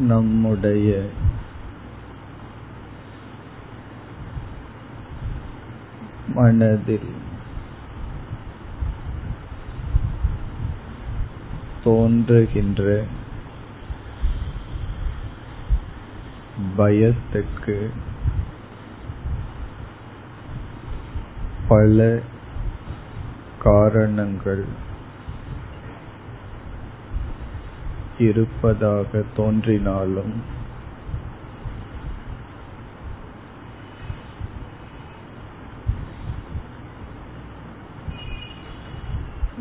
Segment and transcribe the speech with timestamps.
[0.00, 0.90] நம்முடைய
[6.28, 7.10] மனதில்
[11.84, 12.84] தோன்றுகின்ற
[16.76, 17.78] பயத்துக்கு
[21.68, 21.98] பல
[23.58, 24.64] காரணங்கள்
[28.20, 30.58] இருப்பதாக தோன்றினாலும்.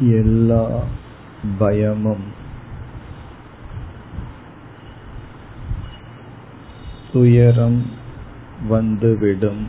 [0.00, 0.82] எல்லா
[1.58, 2.44] பயமும்
[7.12, 7.90] துயரம்
[8.68, 9.66] வந்துவிடும்.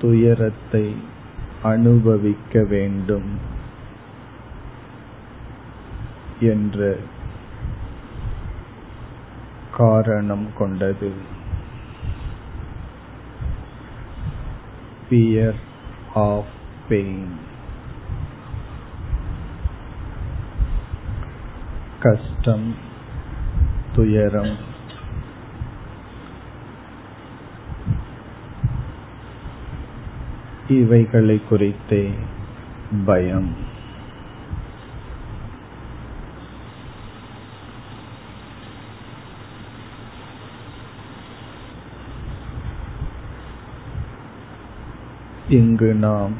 [0.00, 0.96] துயரத்தை
[1.62, 3.52] அனுபவிக்க வேண்டும்.
[6.40, 6.96] என்ற
[9.72, 11.12] காரணம் கொண்டது.
[15.10, 15.54] Fear
[16.14, 16.44] of
[16.88, 17.24] pain.
[22.00, 22.74] கஷ்டம்
[23.94, 24.56] துயரம்.
[30.68, 32.14] இவைகளை குறித்தே
[33.06, 33.72] பயம்.
[45.48, 46.32] இங்கு நாம்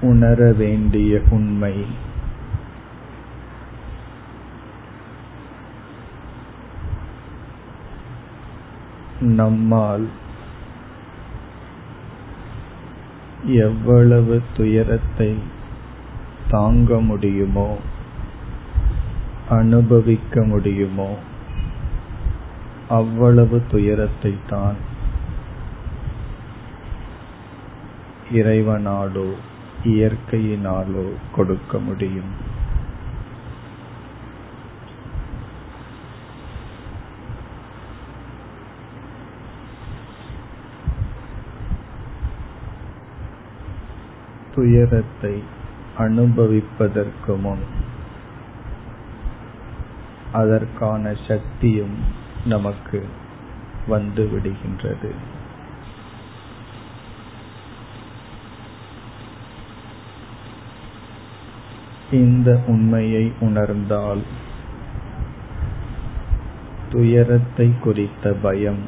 [0.00, 1.86] உணர வேண்டிய உண்மை.
[9.20, 10.08] நம்மால்
[13.46, 15.34] எவ்வளவு துயரத்தை
[16.50, 17.76] தாங்க முடியுமோ
[19.48, 21.16] அனுபவிக்க முடியுமோ
[22.88, 24.92] அவ்வளவு துயரத்தை தான்
[28.34, 29.28] இறைவனாலோ
[29.84, 32.32] இயற்கையினாலோ கொடுக்க முடியும்.
[44.54, 45.42] துயரத்தை
[45.98, 47.64] அனுபவிப்பதற்கு முன்
[50.32, 51.96] அதற்கான சக்தியும்
[52.44, 53.06] நமக்கு
[53.86, 54.28] வந்து
[62.14, 64.22] இந்த உண்மையை உணர்ந்தால்
[66.90, 68.82] துயரத்தை குறித்த பயம்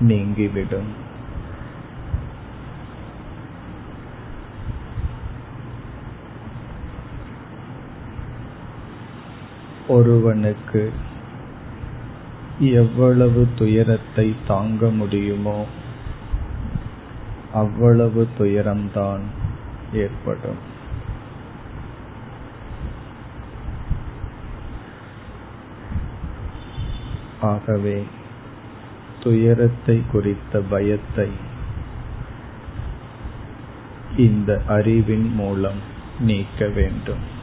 [0.00, 0.90] நீங்கிவிடும்.
[9.88, 10.92] ஒருவனுக்கு
[12.58, 15.60] எவ்வளவு துயரத்தை தாங்க முடியுமோ
[17.52, 19.24] அவ்வளவு துயரம்தான்
[19.92, 20.71] ஏற்படும்.
[27.42, 28.02] ஆகவே
[29.20, 31.28] துயரத்தை குறித்த பயத்தை
[34.16, 35.78] இந்த அறிவின் மூலம்
[36.20, 37.40] நீக்க வேண்டும்.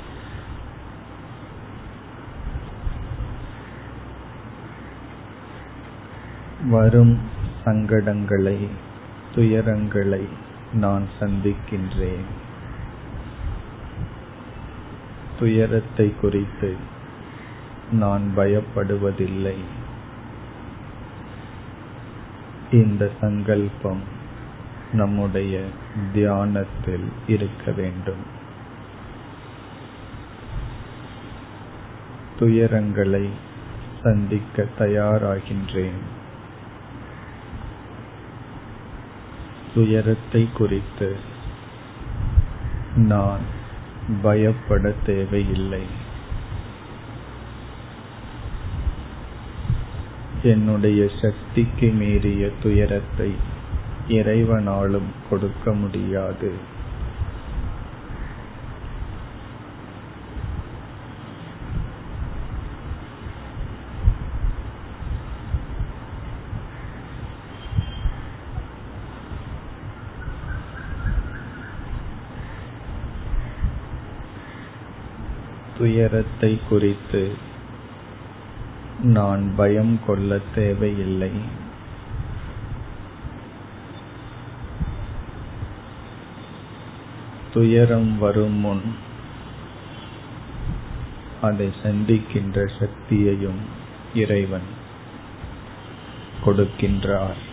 [6.69, 7.19] வரும்
[7.65, 8.67] சங்கடங்களை
[9.35, 10.25] துயரங்களை
[10.73, 12.27] நான் சந்திக்கின்றேன்.
[15.39, 16.75] துயரத்தை குறித்து
[17.91, 19.55] நான் பயப்படுவதில்லை.
[22.71, 24.01] இந்த சங்கல்பம்
[24.93, 25.61] நம்முடைய
[26.13, 28.37] தியானத்தில் இருக்க வேண்டும்.
[32.39, 33.29] துயரங்களை
[34.03, 35.99] சந்திக்க தயாராகின்றேன்.
[39.73, 41.15] துயரத்தை குறித்து
[42.95, 43.41] நான்
[44.21, 45.98] பயப்பட தேவையில்லை.
[50.43, 53.31] என்னுடைய சக்திக்கு மீறிய துயரத்தை
[54.09, 56.51] இறைவனாலும் கொடுக்க முடியாது.
[75.77, 77.47] துயரத்தை குறித்து
[79.03, 81.31] நான் பயம் கொள்ள தேவையில்லை.
[87.53, 88.95] துயரம் வரும் முன்
[91.41, 93.61] அதை சந்திக்கின்ற சக்தியையும்
[94.13, 94.67] இறைவன்
[96.45, 97.47] கொடுக்கின்றார்.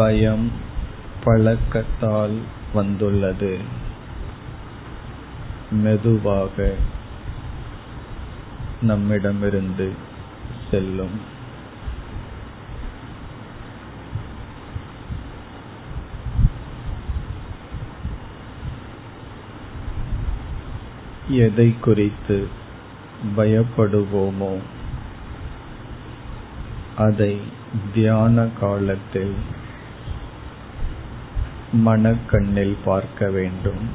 [0.00, 0.46] பயம்
[1.24, 2.36] பழக்கத்தால்
[2.74, 3.50] வந்துள்ளது.
[5.70, 6.74] மெதுவாக
[8.82, 9.88] நம்மிடமிருந்து
[10.70, 11.16] செல்லும்.
[21.28, 22.48] எதை குறித்து
[23.36, 24.54] பயப்படுவோமோ
[26.96, 27.40] அதை
[27.94, 29.34] தியான காலத்தில்
[31.72, 33.88] மனக்கண்ணில் பார்க்க வேண்டும்.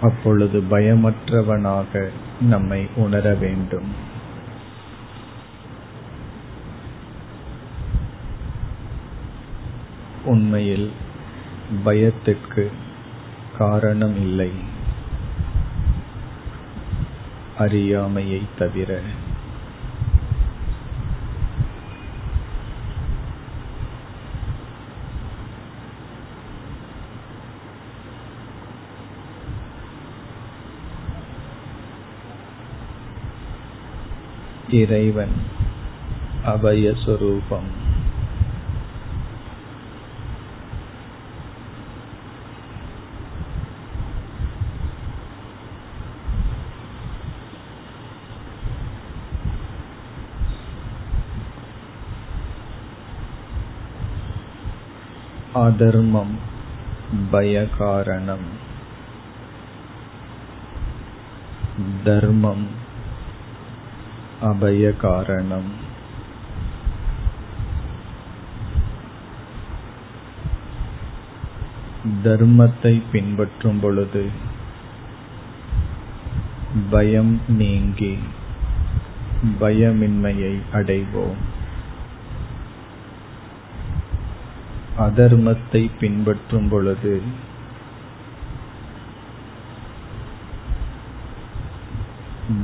[0.00, 2.08] அப்பொழுது பயமற்றவனாக
[2.40, 3.94] நம்மை உணர வேண்டும்.
[10.24, 10.92] உண்மையில்
[11.84, 12.72] பயத்திற்கு
[13.58, 14.50] காரணம் இல்லை.
[17.58, 19.00] அறியாமையை தவிர
[34.72, 35.34] இறைவன்
[36.46, 37.70] அபயஸ்வரூபம்
[55.52, 56.38] அதர்மம்
[57.32, 58.46] பயகாரணம்.
[62.04, 62.88] தர்மம்
[64.40, 65.88] அபய காரணம்
[72.24, 74.28] தர்மத்தை பின்பற்றும் பொழுது
[76.90, 78.18] பயம் நீங்கி
[79.60, 81.40] பயமின்மையை அடைவோம்.
[84.98, 87.22] அதர்மத்தை பின்பற்றும் பொழுது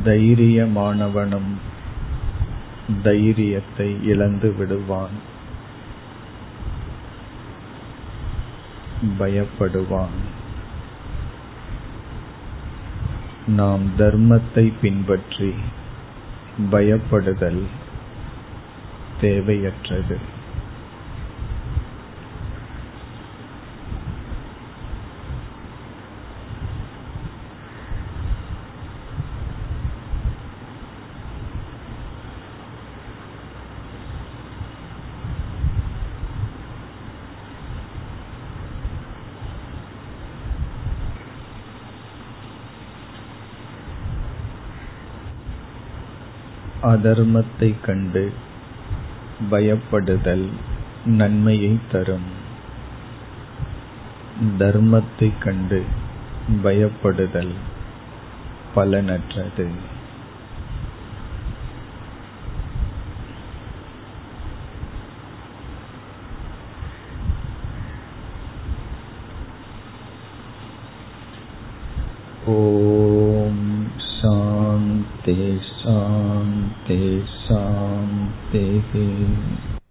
[0.05, 1.55] தைரியமானவனும்
[3.03, 5.35] தைரியத்தை இழந்து விடுவான்.
[9.19, 10.17] பயப்படுவான்.
[13.47, 15.55] நாம் தர்மத்தை பின்பற்றி
[16.73, 17.63] பயப்படுதல்
[19.21, 20.17] தேவையற்றது.
[46.93, 48.33] அதர்மத்தை கண்டு
[49.51, 50.47] பயப்படுதல்
[51.05, 52.29] நன்மையை தரும்.
[54.59, 55.85] தர்மத்தை கண்டு
[56.65, 57.55] பயப்படுதல்
[58.75, 59.67] பலனற்றது.
[72.47, 72.86] ஓ
[78.97, 79.76] 嗯。